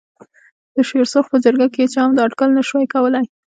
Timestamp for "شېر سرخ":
0.87-1.25